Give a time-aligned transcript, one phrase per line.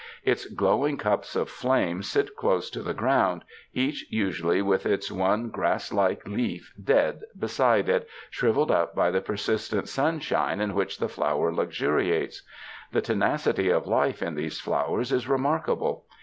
[0.25, 5.49] Its glowing cups of flame sit close to the ground, each usually with its one
[5.51, 10.97] grass like leaf dead beside it, shriveled up by the persistent sun shine in which
[10.97, 12.41] the flower luxuriates.
[12.91, 16.05] The tenacity of life in these flowers is remarkable.